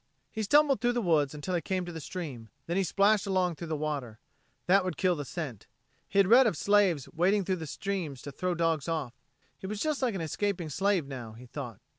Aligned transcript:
He 0.31 0.41
stumbled 0.41 0.81
through 0.81 0.93
the 0.93 1.01
woods 1.03 1.35
until 1.35 1.53
he 1.53 1.61
came 1.61 1.85
to 1.85 1.91
the 1.91 2.01
stream; 2.01 2.49
then 2.65 2.75
he 2.75 2.83
splashed 2.83 3.27
along 3.27 3.53
through 3.53 3.67
the 3.67 3.75
water. 3.77 4.17
That 4.65 4.83
would 4.83 4.97
kill 4.97 5.15
the 5.15 5.25
scent. 5.25 5.67
He 6.09 6.17
had 6.17 6.25
read 6.27 6.47
of 6.47 6.57
slaves 6.57 7.07
wading 7.13 7.45
through 7.45 7.63
streams 7.67 8.23
to 8.23 8.31
throw 8.31 8.55
dogs 8.55 8.87
off. 8.87 9.13
He 9.59 9.67
was 9.67 9.79
just 9.79 10.01
like 10.01 10.15
an 10.15 10.21
escaping 10.21 10.69
slave 10.69 11.05
now, 11.05 11.33
he 11.33 11.45
thought. 11.45 11.79